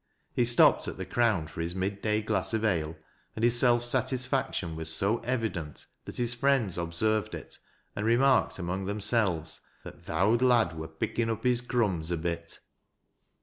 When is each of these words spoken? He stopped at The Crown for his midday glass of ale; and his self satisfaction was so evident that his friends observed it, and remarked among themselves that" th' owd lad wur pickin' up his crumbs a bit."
He 0.33 0.45
stopped 0.45 0.87
at 0.87 0.97
The 0.97 1.05
Crown 1.05 1.45
for 1.47 1.61
his 1.61 1.75
midday 1.75 2.23
glass 2.23 2.55
of 2.55 2.65
ale; 2.65 2.95
and 3.35 3.43
his 3.43 3.59
self 3.59 3.83
satisfaction 3.83 4.75
was 4.75 4.91
so 4.91 5.19
evident 5.19 5.85
that 6.05 6.17
his 6.17 6.33
friends 6.33 6.75
observed 6.75 7.35
it, 7.35 7.59
and 7.95 8.03
remarked 8.03 8.57
among 8.57 8.85
themselves 8.85 9.61
that" 9.83 10.07
th' 10.07 10.09
owd 10.09 10.41
lad 10.41 10.75
wur 10.75 10.87
pickin' 10.87 11.29
up 11.29 11.43
his 11.43 11.61
crumbs 11.61 12.09
a 12.09 12.17
bit." 12.17 12.57